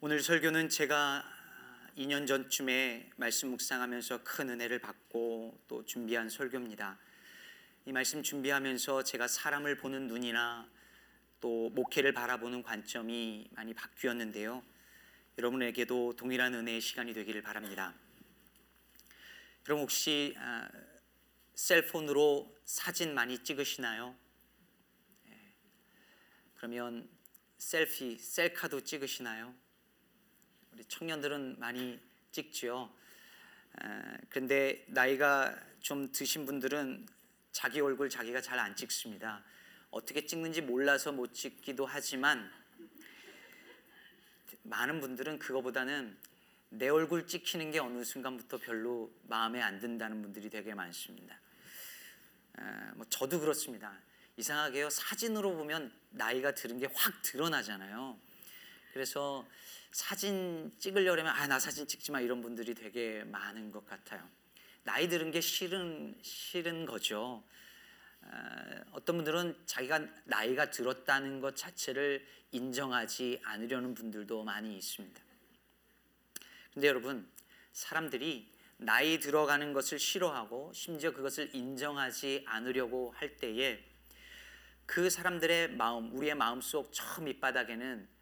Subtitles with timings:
[0.00, 1.24] 오늘 설교는 제가
[1.96, 6.96] 2년 전쯤에 말씀 묵상하면서 큰 은혜를 받고 또 준비한 설교입니다.
[7.84, 10.70] 이 말씀 준비하면서 제가 사람을 보는 눈이나
[11.40, 14.62] 또 목회를 바라보는 관점이 많이 바뀌었는데요.
[15.36, 17.92] 여러분에게도 동일한 은혜의 시간이 되기를 바랍니다.
[19.66, 20.68] 여러분 혹시 아,
[21.56, 24.14] 셀폰으로 사진 많이 찍으시나요?
[25.26, 25.54] 예.
[26.54, 27.10] 그러면
[27.56, 29.52] 셀피, 셀카도 찍으시나요?
[30.78, 31.98] 우리 청년들은 많이
[32.30, 32.94] 찍죠.
[34.28, 37.04] 그런데 나이가 좀 드신 분들은
[37.50, 39.42] 자기 얼굴 자기가 잘 안 찍습니다.
[39.90, 42.48] 어떻게 찍는지 몰라서 못 찍기도 하지만
[44.62, 46.16] 많은 분들은 그거보다는
[46.70, 51.40] 내 얼굴 찍히는 게 어느 순간부터 별로 마음에 안 든다는 분들이 되게 많습니다.
[52.94, 53.98] 뭐 저도 그렇습니다.
[54.36, 58.27] 이상하게요 사진으로 보면 나이가 들은 게 확 드러나잖아요.
[58.98, 59.46] 그래서
[59.92, 64.28] 사진 찍으려면 아 나 사진 찍지 마 이런 분들이 되게 많은 것 같아요.
[64.82, 67.44] 나이 들은 게 싫은 싫은 거죠.
[68.90, 75.22] 어떤 분들은 자기가 나이가 들었다는 것 자체를 인정하지 않으려는 분들도 많이 있습니다.
[76.74, 77.30] 근데 여러분,
[77.72, 83.78] 사람들이 나이 들어가는 것을 싫어하고 심지어 그것을 인정하지 않으려고 할 때에
[84.86, 88.17] 그 사람들의 마음, 우리의 마음 속 저 밑바닥에는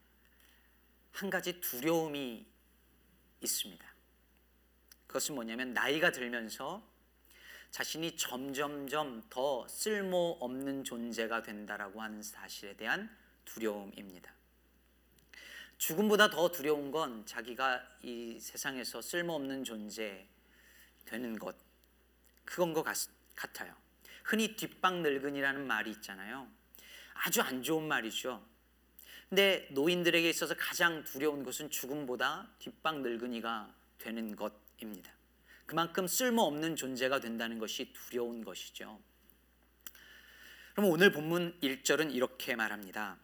[1.16, 2.46] 한 가지 두려움이
[3.40, 3.86] 있습니다.
[5.06, 6.86] 그것은 뭐냐면 나이가 들면서
[7.70, 13.08] 자신이 점점점 더 쓸모없는 존재가 된다라고 하는 사실에 대한
[13.46, 14.30] 두려움입니다.
[15.78, 20.28] 죽음보다 더 두려운 건 자기가 이 세상에서 쓸모없는 존재
[21.06, 21.56] 되는 것
[22.44, 22.94] 그건 것 같,
[23.34, 23.74] 같아요.
[24.22, 26.46] 흔히 뒷방 늙은이라는 말이 있잖아요.
[27.14, 28.55] 아주 안 좋은 말이죠.
[29.28, 35.10] 근데 노인들에게 있어서 가장 두려운 것은 죽음보다 뒷방 늙은이가 되는 것입니다.
[35.66, 39.00] 그만큼 쓸모없는 존재가 된다는 것이 두려운 것이죠.
[40.74, 43.18] 그럼 오늘 본문 1절은 이렇게 말합니다.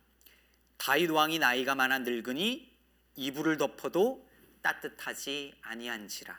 [0.76, 2.74] 다윗 왕이 나이가 많아 늙으니
[3.14, 4.28] 이불을 덮어도
[4.62, 6.36] 따뜻하지 아니한지라.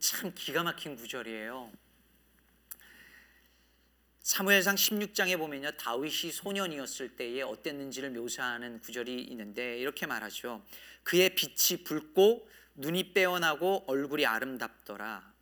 [0.00, 1.70] 참 기가 막힌 구절이에요.
[4.26, 10.64] 사무엘상 16장에 보면요 다윗이 소년이었을 때에 어땠는지를 묘사하는 구절이 있는데 이렇게 말하죠.
[11.04, 15.32] 그의 빛이 붉고 눈이 빼어나고 얼굴이 아름답더라.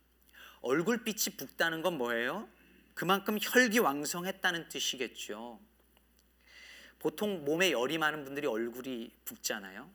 [0.61, 2.47] 얼굴빛이 붉다는 건 뭐예요?
[2.93, 5.59] 그만큼 혈기왕성했다는 뜻이겠죠.
[6.99, 9.89] 보통 몸에 열이 많은 분들이 얼굴이 붉잖아요.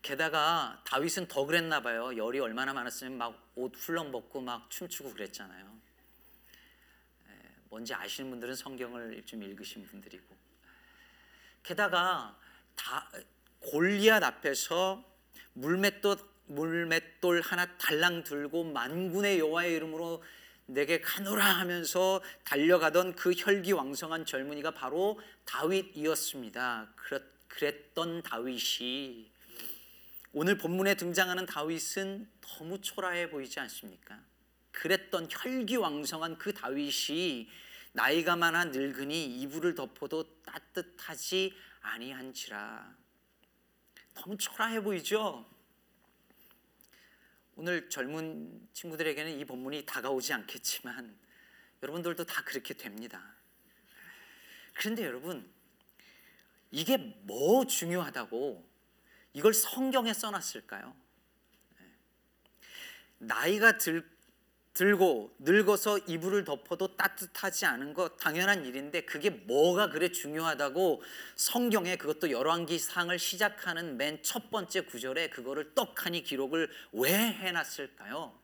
[0.00, 2.16] 게다가 다윗은 더 그랬나 봐요.
[2.16, 5.91] 열이 얼마나 많았으면 막 옷 훌렁 벗고 막 춤추고 그랬잖아요.
[7.72, 10.22] 뭔지 아시는 분들은 성경을 좀 읽으신 분들이고
[11.62, 12.38] 게다가
[12.76, 13.10] 다
[13.60, 15.02] 골리앗 앞에서
[15.54, 16.18] 물맷돌
[16.48, 20.22] 물맷돌 하나 달랑 들고 만군의 여호와의 이름으로
[20.66, 26.92] 내게 가노라 하면서 달려가던 그 혈기왕성한 젊은이가 바로 다윗이었습니다.
[27.48, 29.30] 그랬던 다윗이
[30.34, 34.20] 오늘 본문에 등장하는 다윗은 너무 초라해 보이지 않습니까?
[34.72, 37.48] 그랬던 혈기왕성한 그 다윗이
[37.92, 42.96] 나이가 많아 늙으니 이불을 덮어도 따뜻하지 아니한지라.
[44.14, 45.46] 너무 초라해 보이죠?
[47.54, 51.18] 오늘 젊은 친구들에게는 이 본문이 다가오지 않겠지만
[51.82, 53.34] 여러분들도 다 그렇게 됩니다.
[54.74, 55.50] 그런데 여러분
[56.70, 58.72] 이게 뭐 중요하다고
[59.34, 60.96] 이걸 성경에 써놨을까요?
[61.78, 61.86] 네.
[63.18, 64.11] 나이가 들
[64.74, 71.02] 들고 늙어서 이불을 덮어도 따뜻하지 않은 것 당연한 일인데 그게 뭐가 그래 중요하다고
[71.36, 78.38] 성경에 그것도 열왕기상을 시작하는 맨 첫 번째 구절에 그거를 떡하니 기록을 왜 해놨을까요?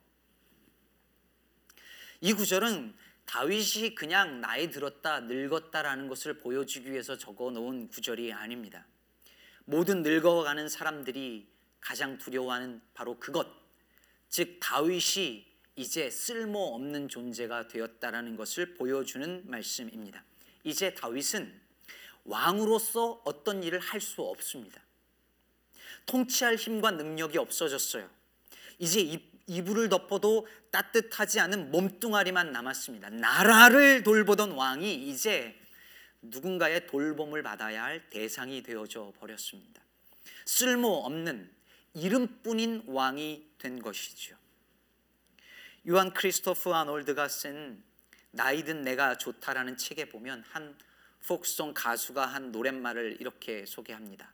[2.20, 2.94] 이 구절은
[3.26, 8.86] 다윗이 그냥 나이 들었다 늙었다라는 것을 보여주기 위해서 적어 놓은 구절이 아닙니다.
[9.64, 11.48] 모든 늙어가는 사람들이
[11.80, 13.46] 가장 두려워하는 바로 그것,
[14.28, 15.47] 즉 다윗이
[15.78, 20.24] 이제 쓸모없는 존재가 되었다라는 것을 보여주는 말씀입니다.
[20.64, 21.54] 이제 다윗은
[22.24, 24.82] 왕으로서 어떤 일을 할 수 없습니다.
[26.06, 28.10] 통치할 힘과 능력이 없어졌어요.
[28.80, 33.10] 이제 이불을 덮어도 따뜻하지 않은 몸뚱아리만 남았습니다.
[33.10, 35.54] 나라를 돌보던 왕이 이제
[36.22, 39.80] 누군가의 돌봄을 받아야 할 대상이 되어져 버렸습니다.
[40.44, 41.48] 쓸모없는
[41.94, 44.36] 이름뿐인 왕이 된 것이죠.
[45.86, 47.82] 요한 크리스토프 아놀드가 쓴
[48.32, 50.76] 나이든 내가 좋다라는 책에 보면 한
[51.26, 54.32] 폭송 가수가 한 노랫말을 이렇게 소개합니다.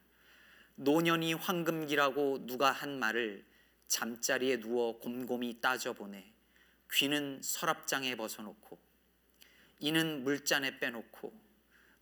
[0.76, 3.44] 노년이 황금기라고 누가 한 말을
[3.88, 6.32] 잠자리에 누워 곰곰이 따져보네.
[6.92, 8.78] 귀는 서랍장에 벗어놓고
[9.80, 11.32] 이는 물잔에 빼놓고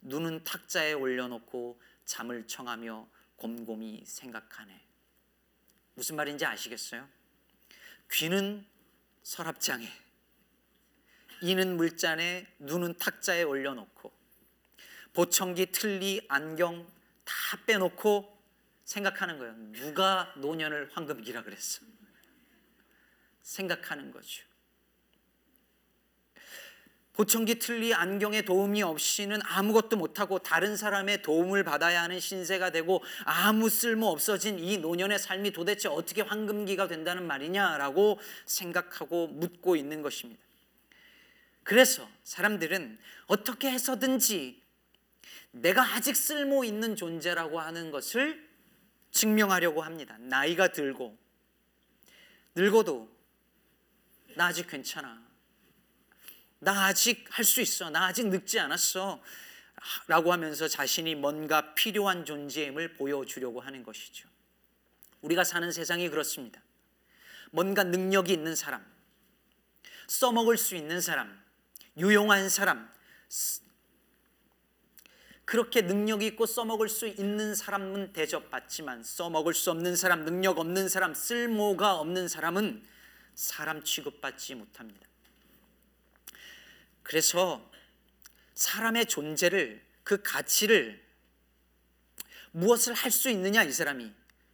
[0.03, 4.87] 눈은 탁자에 올려놓고 잠을 청하며 곰곰이 생각하네.
[5.95, 7.09] 무슨 말인지 아시겠어요?
[8.13, 8.72] 귀는
[9.23, 9.89] 서랍장에
[11.43, 14.13] 이는 물잔에 눈은 탁자에 올려놓고
[15.13, 16.87] 보청기 틀니 안경
[17.25, 17.35] 다
[17.67, 18.33] 빼놓고
[18.85, 19.55] 생각하는 거예요.
[19.73, 21.85] 누가 노년을 황금기라 그랬어?
[23.43, 24.45] 생각하는 거죠.
[27.15, 33.69] 보청기 틀니 안경의 도움이 없이는 아무것도 못하고 다른 사람의 도움을 받아야 하는 신세가 되고 아무
[33.69, 40.43] 쓸모 없어진 이 노년의 삶이 도대체 어떻게 황금기가 된다는 말이냐라고 생각하고 묻고 있는 것입니다.
[41.65, 44.61] 그래서 사람들은 어떻게 해서든지
[45.53, 48.49] 내가 아직 쓸모 있는 존재라고 하는 것을
[49.11, 50.17] 증명하려고 합니다.
[50.19, 51.17] 나이가 들고
[52.55, 53.09] 늙어도
[54.35, 55.22] 나 아직 괜찮아.
[56.63, 57.91] 나 아직 할 수 있어.
[57.91, 59.21] 나 아직 늙지 않았어.
[60.07, 64.29] 라고 하면서 자신이 뭔가 필요한 존재임을 보여주려고 하는 것이죠.
[65.23, 66.63] 우리가 사는 세상이 그렇습니다.
[67.51, 68.87] 뭔가 능력이 있는 사람,
[70.07, 71.43] 써먹을 수 있는 사람,
[71.97, 72.89] 유용한 사람,
[75.45, 81.13] 그렇게 능력이 있고 써먹을 수 있는 사람은 대접받지만 써먹을 수 없는 사람, 능력 없는 사람,
[81.13, 82.87] 쓸모가 없는 사람은
[83.35, 85.12] 사람 취급받지 못합니다.
[87.13, 87.71] 그래서
[88.55, 91.07] 사람의 존재를 그 가치를
[92.53, 94.11] 무엇을 할 수 있느냐 이 사람이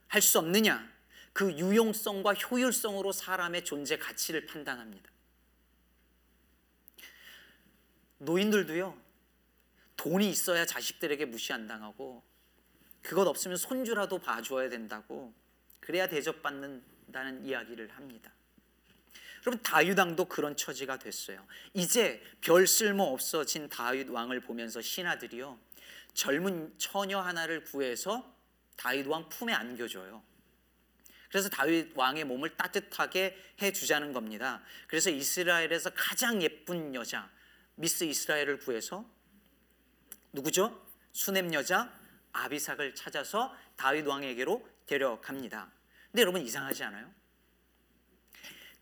[0.08, 0.92] 할 수 없느냐
[1.32, 5.08] 그 유용성과 효율성으로 사람의 존재 가치를 판단합니다.
[8.18, 9.00] 노인들도요
[9.96, 12.24] 돈이 있어야 자식들에게 무시 안 당하고
[13.02, 15.32] 그것 없으면 손주라도 봐줘야 된다고
[15.78, 18.32] 그래야 대접받는다는 이야기를 합니다.
[19.46, 21.46] 여러분 다윗 왕도 그런 처지가 됐어요.
[21.74, 25.58] 이제 별 쓸모 없어진 다윗 왕을 보면서 신하들이요
[26.14, 28.34] 젊은 처녀 하나를 구해서
[28.76, 30.22] 다윗 왕 품에 안겨줘요.
[31.30, 34.62] 그래서 다윗 왕의 몸을 따뜻하게 해 주자는 겁니다.
[34.86, 37.30] 그래서 이스라엘에서 가장 예쁜 여자
[37.74, 39.04] 미스 이스라엘을 구해서
[40.32, 40.86] 누구죠?
[41.12, 41.92] 수넴 여자
[42.32, 45.70] 아비삭을 찾아서 다윗 왕에게로 데려갑니다.
[46.10, 47.17] 근데 여러분 이상하지 않아요?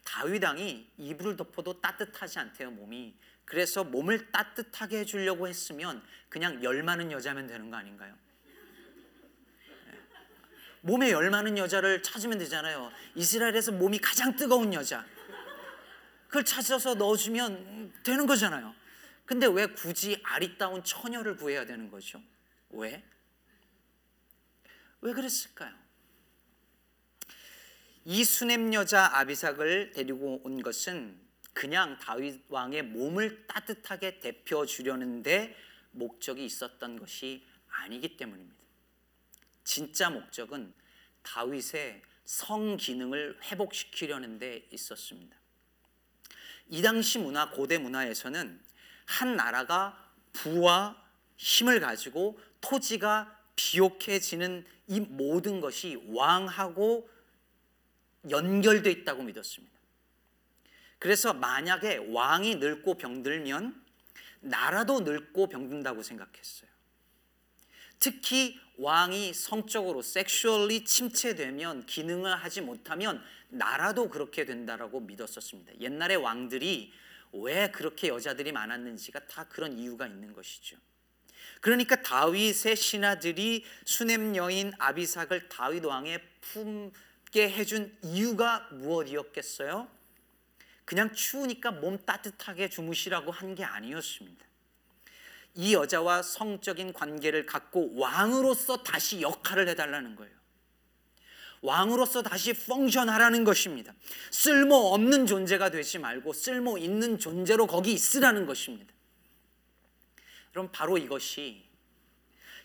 [0.07, 3.15] 다윗 왕이 이불을 덮어도 따뜻하지 않대요 몸이.
[3.45, 8.17] 그래서 몸을 따뜻하게 해주려고 했으면 그냥 열 많은 여자면 되는 거 아닌가요?
[8.45, 8.53] 네.
[10.81, 12.91] 몸에 열 많은 여자를 찾으면 되잖아요.
[13.15, 15.05] 이스라엘에서 몸이 가장 뜨거운 여자.
[16.29, 18.75] 그걸 찾아서 넣어주면 되는 거잖아요.
[19.25, 22.23] 근데 왜 굳이 아리따운 처녀를 구해야 되는 거죠?
[22.71, 23.05] 왜?
[25.01, 25.86] 왜 그랬을까요?
[28.09, 31.19] 이 수냄 여자 아비삭을 데리고 온 것은
[31.53, 35.57] 그냥 다윗 왕의 몸을 따뜻하게 데펴 주려는데
[35.91, 38.63] 목적이 있었던 것이 아니기 때문입니다.
[39.65, 40.73] 진짜 목적은
[41.25, 45.37] 다윗의 성 기능을 회복시키려는 데 있었습니다.
[46.69, 48.61] 이 당시 문화 고대 문화에서는
[49.07, 50.97] 한 나라가 부와
[51.37, 57.16] 힘을 가지고 토지가 비옥해지는 이 모든 것이 왕하고
[58.31, 59.77] 연결돼 있다고 믿었습니다.
[60.99, 63.85] 그래서 만약에 왕이 늙고 병들면
[64.41, 66.71] 나라도 늙고 병든다고 생각했어요.
[67.99, 75.81] 특히 왕이 성적으로 섹슈얼리 침체되면 기능을 하지 못하면 나라도 그렇게 된다라고 믿었었습니다.
[75.81, 76.93] 옛날에 왕들이
[77.33, 80.77] 왜 그렇게 여자들이 많았는지가 다 그런 이유가 있는 것이죠.
[81.61, 86.93] 그러니까 다윗의 신하들이 수냄 여인 아비삭을 다윗 왕의 품
[87.31, 89.89] 게 해준 이유가 무엇이었겠어요?
[90.85, 94.47] 그냥 추우니까 몸 따뜻하게 주무시라고 한 게 아니었습니다.
[95.55, 100.37] 이 여자와 성적인 관계를 갖고 왕으로서 다시 역할을 해달라는 거예요.
[101.63, 103.95] 왕으로서 다시 펑션하라는 것입니다.
[104.31, 108.93] 쓸모 없는 존재가 되지 말고 쓸모 있는 존재로 거기 있으라는 것입니다.
[110.53, 111.65] 그럼 바로 이것이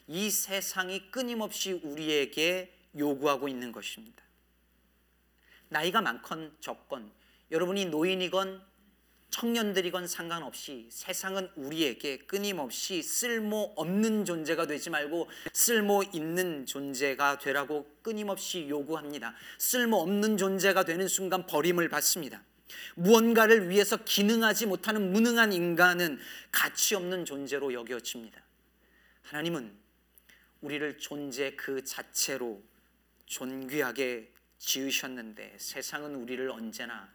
[0.07, 4.21] 이 세상이 끊임없이 우리에게 요구하고 있는 것입니다.
[5.71, 7.09] 나이가 많건 적건
[7.49, 8.61] 여러분이 노인이건
[9.29, 18.67] 청년들이건 상관없이 세상은 우리에게 끊임없이 쓸모 없는 존재가 되지 말고 쓸모 있는 존재가 되라고 끊임없이
[18.67, 19.33] 요구합니다.
[19.57, 22.43] 쓸모 없는 존재가 되는 순간 버림을 받습니다.
[22.95, 26.19] 무언가를 위해서 기능하지 못하는 무능한 인간은
[26.51, 28.41] 가치 없는 존재로 여겨집니다.
[29.23, 29.73] 하나님은
[30.59, 32.61] 우리를 존재 그 자체로
[33.25, 34.29] 존귀하게
[34.61, 37.11] 지으셨는데 세상은 우리를 언제나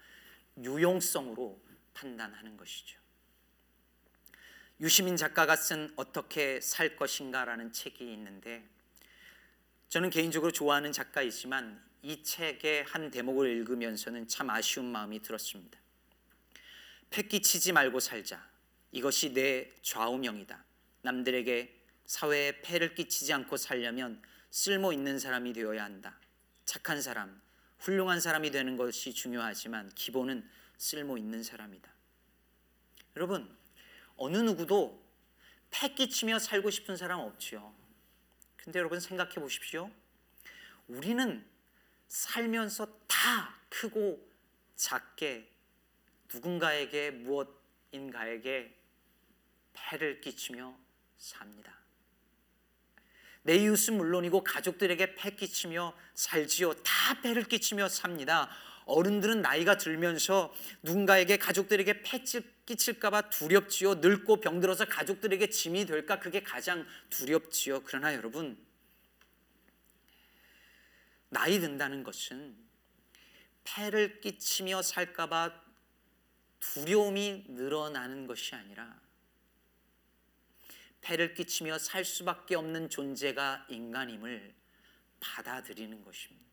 [0.59, 1.61] 유용성으로
[1.95, 2.99] 판단하는 것이죠.
[4.81, 8.63] 유시민 작가가 쓴 어떻게 살 것인가라는 책이 있는데
[9.89, 15.79] 저는 개인적으로 좋아하는 작가이지만 이 책의 한 대목을 읽으면서는 참 아쉬운 마음이 들었습니다.
[17.11, 18.47] 패기치지 말고 살자.
[18.93, 20.65] 이것이 내 좌우명이다.
[21.03, 21.75] 남들에게
[22.05, 26.19] 사회에 폐를 끼치지 않고 살려면 쓸모 있는 사람이 되어야 한다.
[26.67, 27.41] 착한 사람,
[27.79, 30.47] 훌륭한 사람이 되는 것이 중요하지만 기본은
[30.77, 31.91] 쓸모 있는 사람이다.
[33.17, 33.57] 여러분,
[34.17, 35.03] 어느 누구도
[35.71, 37.75] 패 끼치며 살고 싶은 사람 없지요.
[38.57, 39.91] 근데 여러분 생각해 보십시오.
[40.89, 41.47] 우리는
[42.09, 44.27] 살면서 다 크고
[44.75, 45.51] 작게
[46.33, 48.77] 누군가에게 무엇인가에게
[49.73, 50.77] 패를 끼치며
[51.17, 51.86] 삽니다.
[53.47, 56.75] 내 이웃은 물론이고 가족들에게 패 끼치며 살지요.
[56.83, 58.51] 다 패를 끼치며 삽니다.
[58.87, 62.25] 어른들은 나이가 들면서 누군가에게 가족들에게 패
[62.67, 63.95] 끼칠까봐 두렵지요.
[63.95, 67.85] 늙고 병들어서 가족들에게 짐이 될까 그게 가장 두렵지요.
[67.85, 68.59] 그러나 여러분
[71.29, 72.57] 나이 든다는 것은
[73.63, 75.53] 패를 끼치며 살까봐
[76.59, 79.06] 두려움이 늘어나는 것이 아니라
[81.07, 84.53] 폐를 끼치며 살 수밖에 없는 존재가 인간임을
[85.21, 86.47] 받아들이는 것입니다.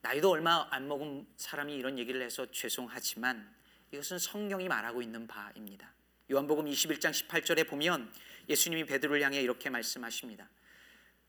[0.00, 3.54] 나이도 얼마 안 먹은 사람이 이런 얘기를 해서 죄송하지만
[3.92, 5.94] 이것은 성경이 말하고 있는 바입니다.
[6.32, 8.12] 요한복음 21장 18절에 보면
[8.48, 10.50] 예수님이 베드로를 향해 이렇게 말씀하십니다.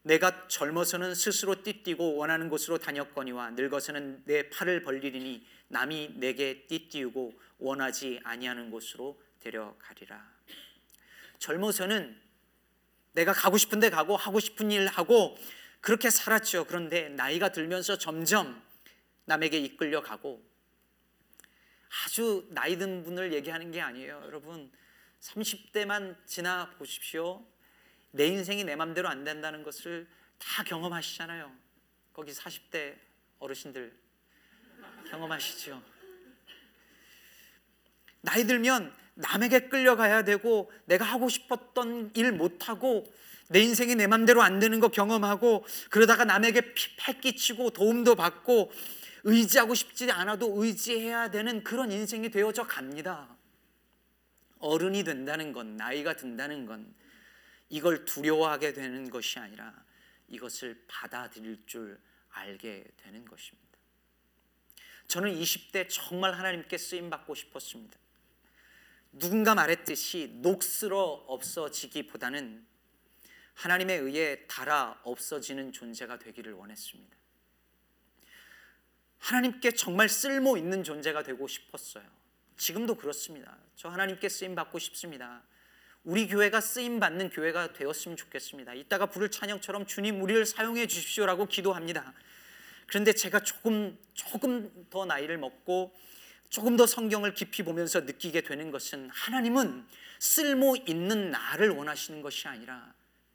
[0.01, 8.19] 내가 젊어서는 스스로 띠뛰고 원하는 곳으로 다녔거니와 늙어서는 내 팔을 벌리리니 남이 내게 띠띠우고 원하지
[8.24, 10.35] 아니하는 곳으로 데려가리라.
[11.39, 12.20] 젊어서는
[13.13, 15.38] 내가 가고 싶은데 가고 하고 싶은 일 하고
[15.82, 16.65] 그렇게 살았죠.
[16.65, 18.62] 그런데 나이가 들면서 점점
[19.25, 20.44] 남에게 이끌려 가고
[22.06, 24.22] 아주 나이 든 분을 얘기하는 게 아니에요.
[24.25, 24.72] 여러분
[25.22, 27.46] 30대만 지나 보십시오.
[28.12, 31.51] 내 인생이 내 맘대로 안 된다는 것을 다 경험하시잖아요.
[32.13, 32.96] 거기 40대
[33.39, 33.94] 어르신들
[35.10, 35.95] 경험하시죠.
[38.25, 43.05] 나이 들면 남에게 끌려가야 되고 내가 하고 싶었던 일 못하고
[43.48, 48.72] 내 인생이 내 맘대로 안 되는 거 경험하고 그러다가 남에게 패 끼치고 도움도 받고
[49.24, 53.36] 의지하고 싶지 않아도 의지해야 되는 그런 인생이 되어져 갑니다.
[54.60, 56.94] 어른이 된다는 건 나이가 든다는 건
[57.70, 59.74] 이걸 두려워하게 되는 것이 아니라
[60.27, 62.00] 이것을 받아들일 줄
[62.32, 63.65] 알게 되는 것입니다.
[65.08, 68.04] 저는 20대 정말 하나님께 쓰임 받고 싶었습니다.
[69.17, 72.65] 누군가 말했듯이 녹슬어 없어지기보다는
[73.53, 77.15] 하나님에 의해 달아 없어지는 존재가 되기를 원했습니다.
[79.19, 82.03] 하나님께 정말 쓸모 있는 존재가 되고 싶었어요.
[82.57, 83.57] 지금도 그렇습니다.
[83.75, 85.41] 저 하나님께 쓰임 받고 싶습니다.
[86.03, 88.74] 우리 교회가 쓰임 받는 교회가 되었으면 좋겠습니다.
[88.74, 92.13] 이따가 부를 찬양처럼 주님 우리를 사용해 주십시오라고 기도합니다.
[92.86, 95.95] 그런데 제가 조금 조금 더 나이를 먹고
[96.50, 99.88] 조금 더 성경을 깊이 보면서 느끼게 되는 것은 하나님은
[100.20, 102.94] 쓸모 있는 나를 원하시는 것이 아니라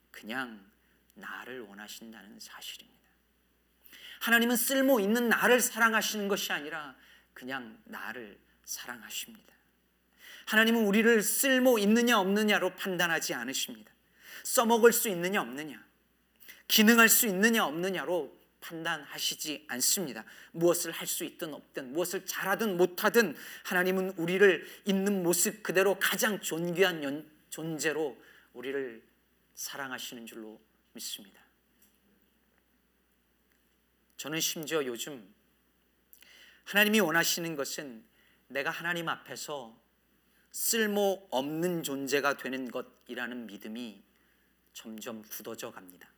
[0.09, 0.65] 그냥
[1.13, 2.99] 나를 원하신다는 사실입니다.
[4.21, 6.95] 하나님은 쓸모 있는 나를 사랑하시는 것이 아니라
[7.33, 9.51] 그냥 나를 사랑하십니다.
[10.45, 13.91] 하나님은 우리를 쓸모 있느냐 없느냐로 판단하지 않으십니다.
[14.43, 15.83] 써먹을 수 있느냐 없느냐,
[16.67, 20.23] 기능할 수 있느냐 없느냐로 판단하시지 않습니다.
[20.51, 27.29] 무엇을 할 수 있든 없든 무엇을 잘하든 못하든 하나님은 우리를 있는 모습 그대로 가장 존귀한
[27.49, 28.17] 존재로
[28.53, 29.03] 우리를
[29.55, 30.61] 사랑하시는 줄로
[30.93, 31.41] 믿습니다.
[34.17, 35.33] 저는 심지어 요즘
[36.63, 38.05] 하나님이 원하시는 것은
[38.47, 39.77] 내가 하나님 앞에서
[40.51, 44.03] 쓸모 없는 존재가 되는 것이라는 믿음이
[44.73, 46.09] 점점 굳어져 갑니다.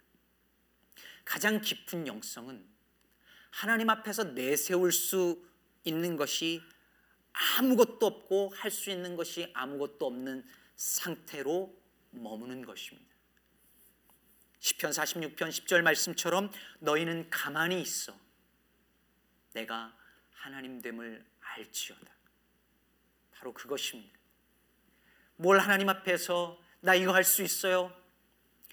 [1.26, 2.66] 가장 깊은 영성은
[3.52, 5.44] 하나님 앞에서 내세울 수
[5.84, 6.62] 있는 것이
[7.58, 11.76] 아무것도 없고 할 수 있는 것이 아무것도 없는 상태로
[12.12, 13.14] 머무는 것입니다.
[14.60, 18.18] 시편 46편 10절 말씀처럼 너희는 가만히 있어
[19.54, 19.96] 내가
[20.32, 22.14] 하나님 됨을 알지어다.
[23.32, 24.18] 바로 그것입니다.
[25.36, 27.94] 뭘 하나님 앞에서 나 이거 할 수 있어요?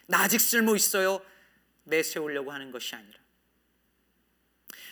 [0.06, 1.24] 나 아직 쓸모 있어요?
[1.90, 3.18] 내세우려고 하는 것이 아니라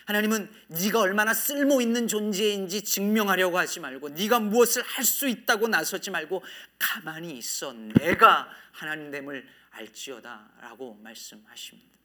[0.07, 6.11] 하나님은 네가 얼마나 쓸모 있는 존재인지 증명하려고 하지 말고 네가 무엇을 할 수 있다고 나서지
[6.11, 6.43] 말고
[6.79, 11.99] 가만히 있어 내가 하나님 됨을 알지어다라고 말씀하십니다.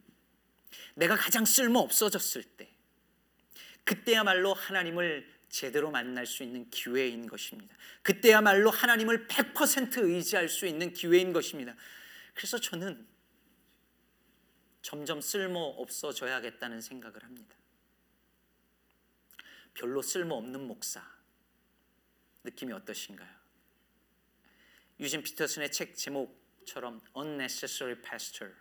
[0.94, 2.68] 내가 가장 쓸모 없어졌을 때
[3.84, 7.74] 그때야말로 하나님을 제대로 만날 수 있는 기회인 것입니다.
[8.02, 11.74] 그때야말로 하나님을 100% 의지할 수 있는 기회인 것입니다.
[12.34, 13.06] 그래서 저는
[14.84, 17.56] 점점 쓸모 없어져야겠다는 생각을 합니다.
[19.72, 21.02] 별로 쓸모 없는 목사
[22.44, 23.34] 느낌이 어떠신가요?
[25.00, 28.54] 유진 피터슨의 책 제목처럼 unnecessary pastor.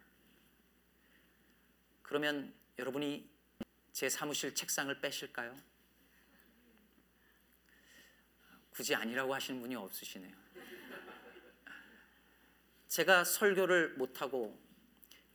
[2.02, 3.30] 그러면 여러분이
[3.92, 5.62] 제 사무실 책상을 빼실까요?
[8.70, 10.34] 굳이 아니라고 하시는 분이 없으시네요.
[12.88, 14.63] 제가 설교를 못하고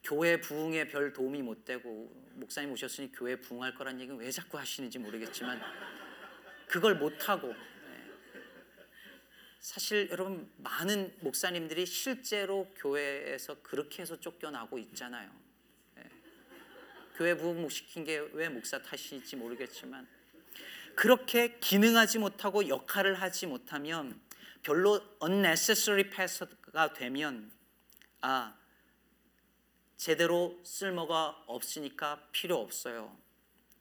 [0.08, 4.98] 교회 부흥에 별 도움이 못 되고 목사님 오셨으니 교회 부흥할 거란 얘기는 왜 자꾸 하시는지
[4.98, 5.60] 모르겠지만
[6.66, 8.10] 그걸 못 하고 네.
[9.60, 15.30] 사실 여러분 많은 목사님들이 실제로 교회에서 그렇게 해서 쫓겨나고 있잖아요.
[15.96, 16.04] 네.
[17.14, 20.08] 교회 부흥 시킨 게 왜 목사 탓인지 모르겠지만
[20.94, 24.18] 그렇게 기능하지 못하고 역할을 하지 못하면
[24.62, 27.52] 별로 unnecessary pastor가 되면
[28.22, 28.56] 아
[29.98, 33.14] 제대로 쓸모가 없으니까 필요 없어요.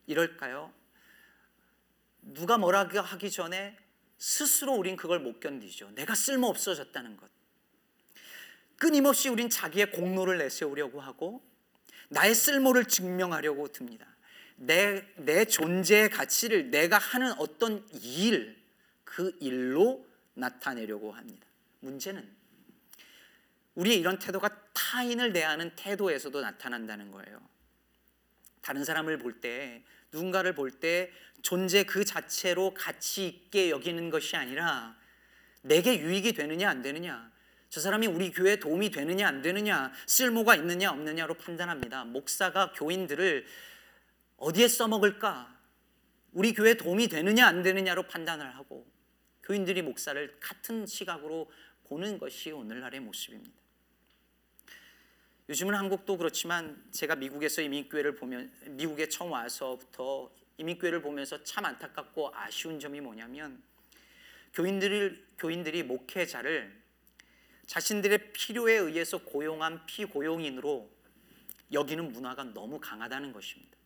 [0.08, 0.74] 이럴까요?
[2.22, 3.78] 누가 뭐라 하기 전에
[4.18, 5.92] 스스로 우린 그걸 못 견디죠.
[5.92, 7.30] 내가 쓸모 없어졌다는 것.
[8.78, 11.42] 끊임없이 우린 자기의 공로를 내세우려고 하고
[12.10, 14.08] 나의 쓸모를 증명하려고 듭니다.
[14.56, 18.58] 내, 내 존재의 가치를 내가 하는 어떤 일,
[19.04, 21.46] 그 일로 나타내려고 합니다.
[21.80, 22.37] 문제는
[23.78, 27.40] 우리의 이런 태도가 타인을 대하는 태도에서도 나타난다는 거예요.
[28.62, 31.12] 다른 사람을 볼 때, 누군가를 볼 때
[31.44, 34.98] 존재 그 자체로 가치 있게 여기는 것이 아니라
[35.62, 37.32] 내게 유익이 되느냐 안 되느냐,
[37.70, 42.06] 저 사람이 우리 교회에 도움이 되느냐 안 되느냐, 쓸모가 있느냐 없느냐로 판단합니다.
[42.06, 43.46] 목사가 교인들을
[44.38, 45.56] 어디에 써먹을까?
[46.32, 48.88] 우리 교회에 도움이 되느냐 안 되느냐로 판단을 하고
[49.44, 51.52] 교인들이 목사를 같은 시각으로
[51.86, 53.67] 보는 것이 오늘날의 모습입니다.
[55.50, 62.82] 요즘은 한국도 그렇지만 제가 미국에서 이민교회를 보면 미국에 처음 와서부터 이민교회를 보면서 참 안타깝고 아쉬운
[62.82, 63.64] 점이 뭐냐면
[64.54, 66.76] 교인들이 교인들이 목회자를
[67.66, 70.90] 자신들의 필요에 의해서 고용한 피고용인으로
[71.72, 73.78] 여기는 문화가 너무 강하다는 것입니다.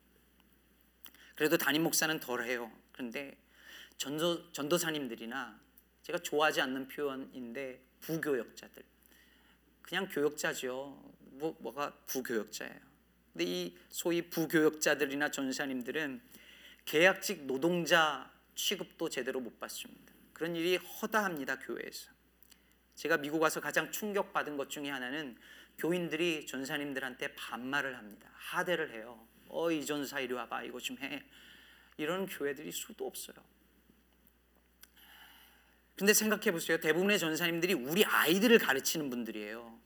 [1.35, 2.71] 그래도 담임 목사는 덜해요.
[2.91, 3.37] 그런데
[3.97, 5.59] 전도 전도사님들이나
[6.01, 8.83] 제가 좋아하지 않는 표현인데 부교역자들
[9.83, 11.11] 그냥 교역자죠.
[11.41, 12.79] 뭐, 뭐가 부교역자예요.
[13.33, 16.21] 근데 이 소위 부교역자들이나 전사님들은
[16.85, 20.13] 계약직 노동자 취급도 제대로 못 받습니다.
[20.33, 22.11] 그런 일이 허다합니다 교회에서.
[22.95, 25.35] 제가 미국 와서 가장 충격받은 것 중에 하나는
[25.77, 28.29] 교인들이 전사님들한테 반말을 합니다.
[28.33, 29.27] 하대를 해요.
[29.47, 31.23] 어 이 전사 이리 와봐 이거 좀 해.
[31.97, 33.35] 이런 교회들이 수도 없어요.
[35.95, 36.79] 근데 생각해 보세요.
[36.79, 39.79] 대부분의 전사님들이 우리 아이들을 가르치는 분들이에요.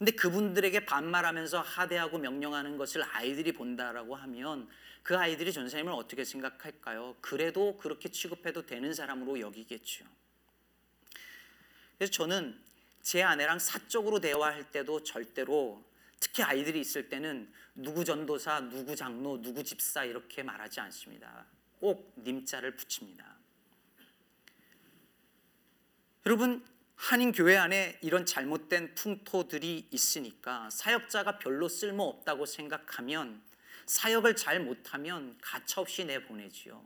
[0.00, 4.66] 근데 그분들에게 반말하면서 하대하고 명령하는 것을 아이들이 본다라고 하면
[5.02, 7.16] 그 아이들이 전사님을 어떻게 생각할까요?
[7.20, 10.06] 그래도 그렇게 취급해도 되는 사람으로 여기겠죠.
[11.98, 12.58] 그래서 저는
[13.02, 15.84] 제 아내랑 사적으로 대화할 때도 절대로
[16.18, 21.44] 특히 아이들이 있을 때는 누구 전도사, 누구 장로, 누구 집사 이렇게 말하지 않습니다.
[21.78, 23.36] 꼭 님자를 붙입니다.
[26.24, 26.64] 여러분
[27.00, 33.40] 한인 교회 안에 이런 잘못된 풍토들이 있으니까 사역자가 별로 쓸모 없다고 생각하면
[33.86, 36.84] 사역을 잘 못하면 가차없이 내보내지요.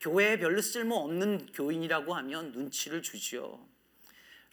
[0.00, 3.66] 교회에 별로 쓸모 없는 교인이라고 하면 눈치를 주지요.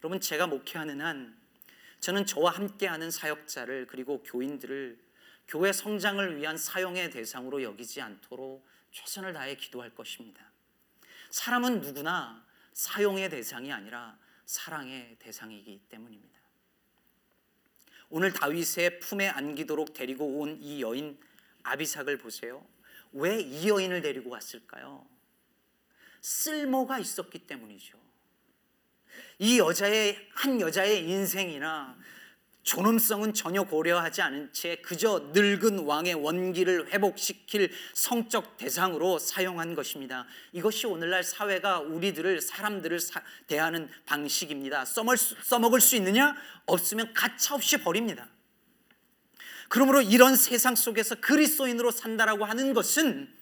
[0.02, 1.38] 여러분 제가 목회하는 한
[2.00, 4.98] 저는 저와 함께하는 사역자를 그리고 교인들을
[5.46, 10.44] 교회 성장을 위한 사용의 대상으로 여기지 않도록 최선을 다해 기도할 것입니다.
[11.30, 14.18] 사람은 누구나 사용의 대상이 아니라
[14.50, 16.40] 사랑의 대상이기 때문입니다.
[18.08, 21.20] 오늘 다윗의 품에 안기도록 데리고 온 이 여인
[21.62, 22.66] 아비삭을 보세요.
[23.12, 25.06] 왜 이 여인을 데리고 왔을까요?
[26.20, 27.96] 쓸모가 있었기 때문이죠.
[29.38, 31.96] 이 여자의 한 여자의 인생이나
[32.62, 40.26] 존엄성은 전혀 고려하지 않은 채 그저 늙은 왕의 원기를 회복시킬 성적 대상으로 사용한 것입니다.
[40.52, 44.84] 이것이 오늘날 사회가 우리들을 사람들을 사, 대하는 방식입니다.
[44.84, 46.36] 써먹을 수, 써먹을 수 있느냐?
[46.66, 48.28] 없으면 가차없이 버립니다.
[49.68, 53.32] 그러므로 이런 세상 속에서 그리스도인으로 산다라고 하는 것은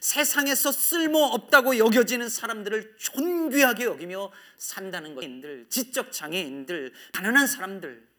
[0.00, 8.09] 세상에서 쓸모 없다고 여겨지는 사람들을 존귀하게 여기며 산다는 것인들, 지적 장애인들, 가난한 사람들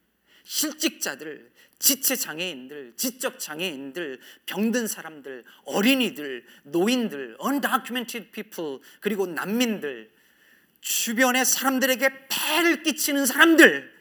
[0.44, 10.12] 실직자들, 지체 장애인들, 지적 장애인들, 병든 사람들, 어린이들, 노인들, undocumented people, 그리고 난민들,
[10.82, 13.92] 주변의 사람들에게 폐를 끼치는 사람들,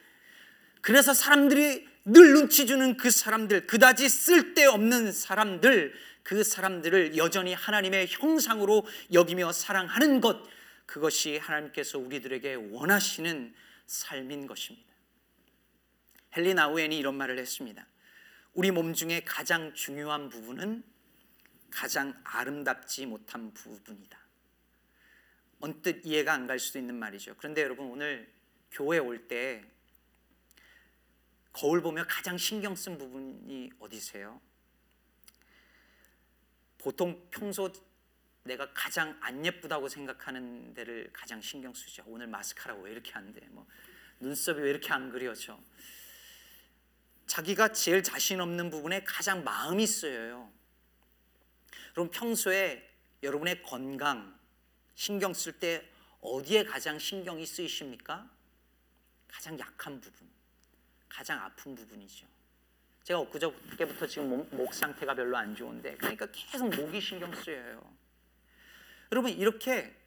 [0.81, 8.85] 그래서 사람들이 늘 눈치 주는 그 사람들, 그다지 쓸데없는 사람들, 그 사람들을 여전히 하나님의 형상으로
[9.11, 10.43] 여기며 사랑하는 것,
[10.85, 13.53] 그것이 하나님께서 우리들에게 원하시는
[13.87, 14.90] 삶인 것입니다.
[16.35, 17.85] 헨리 나우엔이 이런 말을 했습니다.
[18.53, 20.83] 우리 몸 중에 가장 중요한 부분은
[21.69, 24.19] 가장 아름답지 못한 부분이다.
[25.59, 27.35] 언뜻 이해가 안 갈 수도 있는 말이죠.
[27.37, 28.31] 그런데 여러분 오늘
[28.71, 29.63] 교회 올 때
[31.53, 34.39] 거울 보며 가장 신경 쓴 부분이 어디세요?
[36.77, 37.71] 보통 평소
[38.43, 42.03] 내가 가장 안 예쁘다고 생각하는 데를 가장 신경 쓰죠.
[42.07, 43.41] 오늘 마스카라 왜 이렇게 안 돼?
[43.49, 43.67] 뭐
[44.21, 45.61] 눈썹이 왜 이렇게 안 그려져?
[47.27, 50.51] 자기가 제일 자신 없는 부분에 가장 마음이 쓰여요.
[51.93, 52.87] 그럼 평소에
[53.23, 54.37] 여러분의 건강
[54.95, 55.87] 신경 쓸 때
[56.21, 58.29] 어디에 가장 신경이 쓰이십니까?
[59.27, 60.27] 가장 약한 부분,
[61.09, 62.27] 가장 아픈 부분이죠.
[63.03, 67.81] 제가 엊그저께부터 지금 목, 목 상태가 별로 안 좋은데 그러니까 계속 목이 신경 쓰여요.
[69.11, 70.00] 여러분 이렇게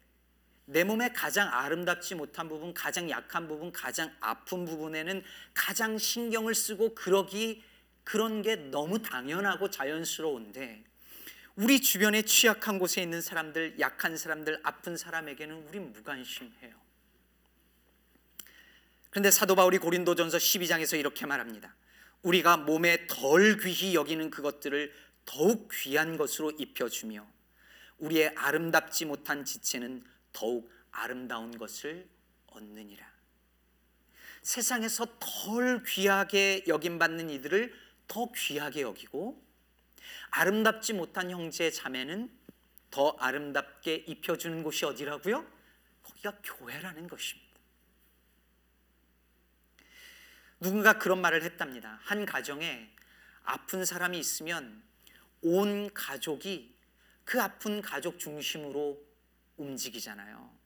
[0.65, 5.23] 내 몸의 가장 아름답지 못한 부분, 가장 약한 부분, 가장 아픈 부분에는
[5.53, 7.63] 가장 신경을 쓰고 그러기
[8.03, 10.83] 그런 게 너무 당연하고 자연스러운데
[11.55, 16.85] 우리 주변에 취약한 곳에 있는 사람들, 약한 사람들, 아픈 사람에게는 우리 무관심해요.
[19.09, 21.73] 그런데 사도 바울이 고린도전서 12장에서 이렇게 말합니다.
[22.23, 24.91] 우리가 몸에 덜 귀히 여기는 그것들을
[25.25, 27.25] 더욱 귀한 것으로 입혀주며
[27.99, 30.03] 우리의 아름답지 못한 지체는
[30.35, 32.07] 더욱 아름다운 것을
[32.47, 33.09] 얻느니라.
[34.41, 37.73] 세상에서 덜 귀하게 여김받는 이들을
[38.07, 39.41] 더 귀하게 여기고
[40.29, 42.29] 아름답지 못한 형제 자매는
[42.91, 45.49] 더 아름답게 입혀주는 곳이 어디라고요?
[46.03, 47.45] 거기가 교회라는 것입니다.
[50.59, 51.99] 누군가 그런 말을 했답니다.
[52.03, 52.91] 한 가정에
[53.43, 54.83] 아픈 사람이 있으면
[55.41, 56.75] 온 가족이
[57.23, 59.04] 그 아픈 가족 중심으로
[59.57, 60.65] 움직이잖아요.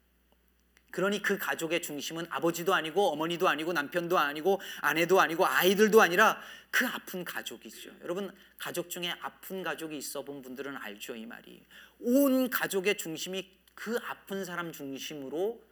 [0.91, 6.87] 그러니 그 가족의 중심은 아버지도 아니고 어머니도 아니고 남편도 아니고 아내도 아니고 아이들도 아니라 그
[6.87, 7.91] 아픈 가족이죠.
[8.01, 11.63] 여러분 가족 중에 아픈 가족이 있어 본 분들은 알죠 이 말이.
[11.99, 15.63] 온 가족의 중심이 그 아픈 사람 중심으로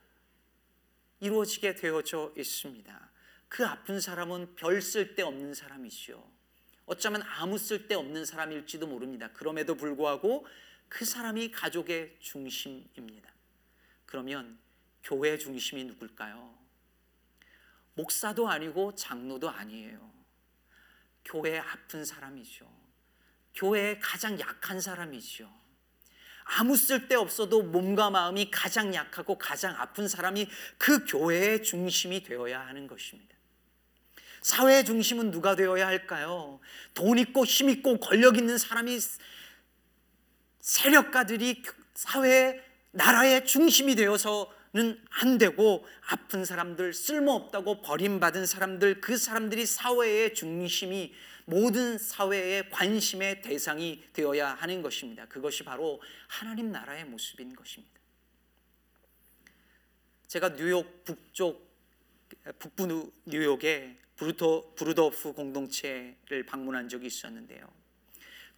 [1.20, 3.12] 이루어지게 되어져 있습니다.
[3.50, 6.38] 그 아픈 사람은 별 쓸데 없는 사람이죠.
[6.86, 9.30] 어쩌면 아무 쓸데 없는 사람일지도 모릅니다.
[9.34, 10.46] 그럼에도 불구하고
[10.90, 13.32] 그 사람이 가족의 중심입니다.
[14.06, 14.58] 그러면
[15.04, 16.58] 교회 중심이 누굴까요?
[17.94, 20.12] 목사도 아니고 장로도 아니에요.
[21.26, 22.72] 교회에 아픈 사람이죠.
[23.54, 25.52] 교회에 가장 약한 사람이죠.
[26.44, 30.48] 아무 쓸데 없어도 몸과 마음이 가장 약하고 가장 아픈 사람이
[30.78, 33.36] 그 교회의 중심이 되어야 하는 것입니다.
[34.42, 36.62] 사회의 중심은 누가 되어야 할까요?
[36.94, 38.98] 돈 있고 힘 있고 권력 있는 사람이
[40.68, 50.34] 세력가들이 사회 나라의 중심이 되어서는 안 되고 아픈 사람들 쓸모없다고 버림받은 사람들 그 사람들이 사회의
[50.34, 51.14] 중심이
[51.46, 55.26] 모든 사회의 관심의 대상이 되어야 하는 것입니다.
[55.28, 57.98] 그것이 바로 하나님 나라의 모습인 것입니다.
[60.28, 61.66] 제가 뉴욕 북쪽
[62.60, 67.77] 북부 뉴욕에 브루토 브루더프 공동체를 방문한 적이 있었는데요.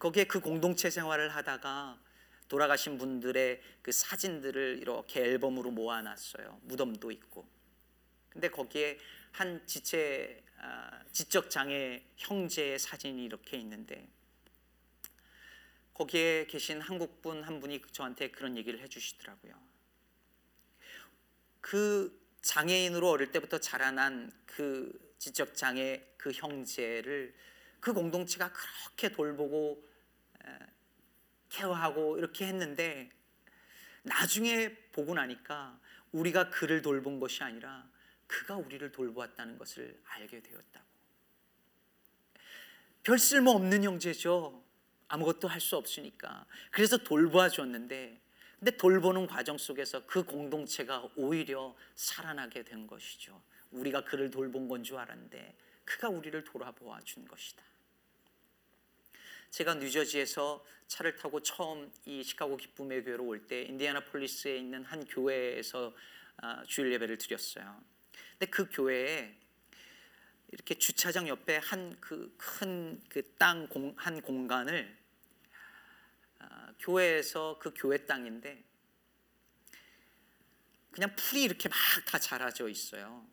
[0.00, 2.00] 거기에 그 공동체 생활을 하다가
[2.48, 6.60] 돌아가신 분들의 그 사진들을 이렇게 앨범으로 모아놨어요.
[6.62, 7.46] 무덤도 있고.
[8.30, 8.98] 근데 거기에
[9.30, 14.08] 한 지체 아, 지적 장애 형제의 사진이 이렇게 있는데
[15.94, 19.52] 거기에 계신 한국 분 한 분이 저한테 그런 얘기를 해주시더라고요.
[21.60, 27.34] 그 장애인으로 어릴 때부터 자라난 그 지적 장애 그 형제를
[27.80, 29.89] 그 공동체가 그렇게 돌보고
[31.50, 33.10] 케어하고 이렇게 했는데
[34.02, 35.78] 나중에 보고 나니까
[36.12, 37.88] 우리가 그를 돌본 것이 아니라
[38.26, 40.86] 그가 우리를 돌보았다는 것을 알게 되었다고.
[43.02, 44.64] 별 쓸모 없는 형제죠.
[45.08, 46.46] 아무것도 할 수 없으니까.
[46.70, 48.20] 그래서 돌보아 줬는데
[48.58, 53.42] 근데 돌보는 과정 속에서 그 공동체가 오히려 살아나게 된 것이죠.
[53.70, 57.62] 우리가 그를 돌본 건 줄 알았는데 그가 우리를 돌아보아 준 것이다.
[59.50, 65.94] 제가 뉴저지에서 차를 타고 처음 이 시카고 기쁨의 교회로 올 때 인디애나폴리스에 있는 한 교회에서
[66.38, 67.82] 아, 주일 예배를 드렸어요.
[68.32, 69.36] 근데 그 교회에
[70.52, 74.96] 이렇게 주차장 옆에 한 그 큰 그 땅 한 공간을
[76.38, 78.64] 아, 교회에서 그 교회 땅인데
[80.92, 83.24] 그냥 풀이 이렇게 막 다 자라져 있어요.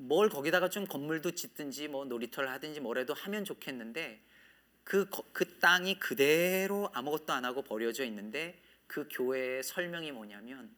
[0.00, 4.22] 뭘 거기다가 좀 건물도 짓든지 뭐 놀이터를 하든지 뭐래도 하면 좋겠는데
[4.84, 10.74] 그, 거- 그 땅이 그대로 아무것도 안 하고 버려져 있는데 그 교회의 설명이 뭐냐면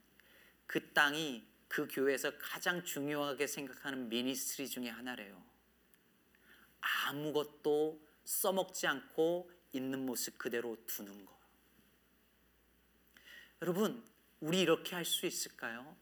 [0.66, 5.40] 그 땅이 그 교회에서 가장 중요하게 생각하는 미니스트리 중에 하나래요.
[6.80, 11.38] 아무것도 써먹지 않고 있는 모습 그대로 두는 거.
[13.62, 14.02] 여러분,
[14.40, 15.96] 우리 이렇게 할 수 있을까요?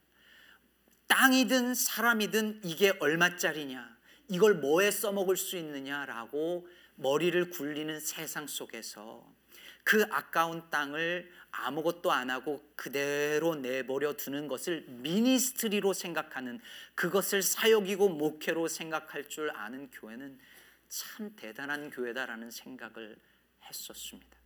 [1.09, 9.27] 땅이든 사람이든 이게 얼마짜리냐, 이걸 뭐에 써먹을 수 있느냐라고 머리를 굴리는 세상 속에서
[9.85, 16.61] 그 아까운 땅을 아무것도 안 하고 그대로 내버려 두는 것을 미니스트리로 생각하는
[16.95, 20.39] 그것을 사역이고 목회로 생각할 줄 아는 교회는
[20.89, 23.17] 참 대단한 교회다라는 생각을
[23.65, 24.37] 했었습니다.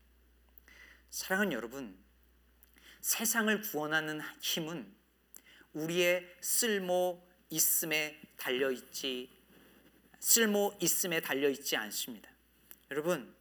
[1.11, 1.99] 사랑하는 여러분,
[3.01, 5.02] 세상을 구원하는 힘은
[5.73, 9.31] 우리의 쓸모 있음에 달려 있지
[10.23, 12.31] 쓸모 있음에 달려 있지 않습니다.
[12.93, 13.35] 여러분,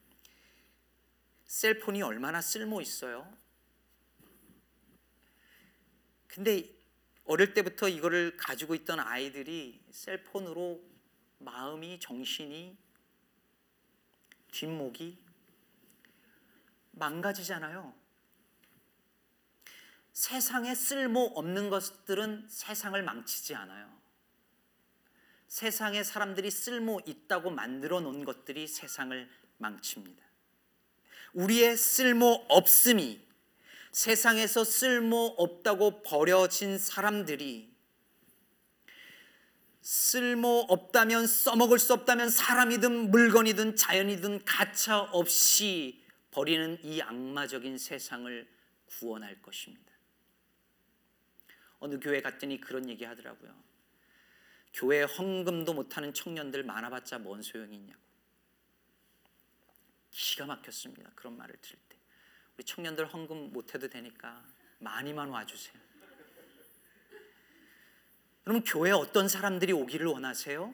[1.45, 3.31] 셀폰이 얼마나 쓸모 있어요?
[6.27, 6.73] 근데
[7.25, 10.83] 어릴 때부터 이거를 가지고 있던 아이들이 셀폰으로
[11.37, 12.77] 마음이 정신이
[14.51, 15.19] 뒷목이
[16.93, 18.00] 망가지잖아요.
[20.13, 24.01] 세상에 쓸모 없는 것들은 세상을 망치지 않아요.
[25.47, 30.23] 세상에 사람들이 쓸모 있다고 만들어 놓은 것들이 세상을 망칩니다.
[31.33, 33.21] 우리의 쓸모 없음이
[33.91, 37.71] 세상에서 쓸모 없다고 버려진 사람들이
[39.81, 48.47] 쓸모 없다면 써먹을 수 없다면 사람이든 물건이든 자연이든 가차 없이 버리는 이 악마적인 세상을
[48.85, 49.90] 구원할 것입니다.
[51.81, 53.53] 어느 교회 갔더니 그런 얘기 하더라고요.
[54.73, 57.99] 교회 헌금도 못하는 청년들 많아봤자 뭔 소용이 있냐고.
[60.11, 61.11] 기가 막혔습니다.
[61.15, 61.97] 그런 말을 들을 때.
[62.55, 64.45] 우리 청년들 헌금 못해도 되니까
[64.77, 65.81] 많이만 와주세요.
[68.45, 70.73] 여러분 교회에 어떤 사람들이 오기를 원하세요?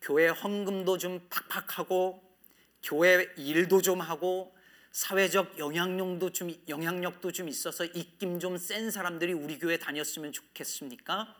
[0.00, 2.22] 교회 헌금도 좀 팍팍하고
[2.82, 4.54] 교회 일도 좀 하고
[4.94, 11.34] 사회적 영향력도 좀 영향력도 좀 있어서 입김 좀 센 사람들이 우리 교회 다녔으면 좋겠습니까?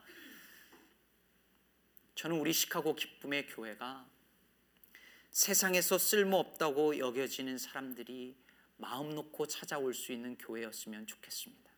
[2.15, 4.05] 저는 우리 시카고 기쁨의 교회가
[5.31, 8.35] 세상에서 쓸모없다고 여겨지는 사람들이
[8.75, 11.71] 마음 놓고 찾아올 수 있는 교회였으면 좋겠습니다.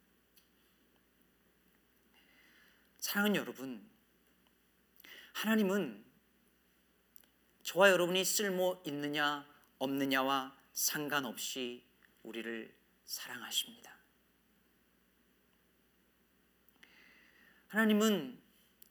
[2.97, 3.87] 사랑하는 여러분,
[5.33, 6.03] 하나님은
[7.61, 11.83] 저와 여러분이 쓸모 있느냐 없느냐와 상관없이
[12.21, 12.71] 우리를
[13.03, 13.97] 사랑하십니다.
[17.67, 18.39] 하나님은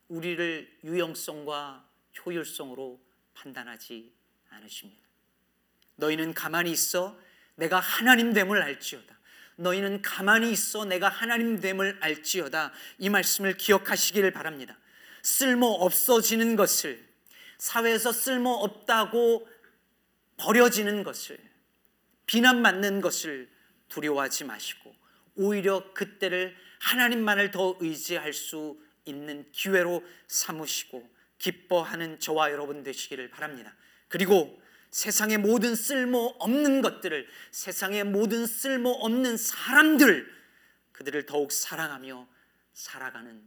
[0.09, 3.01] 우리를 유용성과 효율성으로
[3.35, 4.13] 판단하지
[4.49, 5.07] 않으십니다.
[5.95, 7.17] 너희는 가만히 있어
[7.55, 9.17] 내가 하나님 됨을 알지어다.
[9.55, 12.73] 너희는 가만히 있어 내가 하나님 됨을 알지어다.
[12.99, 14.77] 이 말씀을 기억하시기를 바랍니다.
[15.23, 17.07] 쓸모 없어지는 것을
[17.59, 19.49] 사회에서 쓸모 없다고
[20.37, 21.47] 버려지는 것을
[22.27, 23.49] 비난받는 것을
[23.89, 24.95] 두려워하지 마시고
[25.37, 31.09] 오히려 그때를 하나님만을 더 의지할 수 있는 기회로 삼으시고
[31.39, 33.75] 기뻐하는 저와 여러분 되시기를 바랍니다.
[34.09, 34.61] 그리고
[34.91, 40.35] 세상의 모든 쓸모 없는 것들을 세상의 모든 쓸모 없는 사람들
[40.93, 42.27] 그들을 더욱 사랑하며
[42.73, 43.43] 살아가는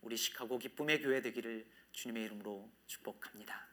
[0.00, 3.69] 우리 시카고 기쁨의 교회 되기를 주님의 이름으로 축복합니다.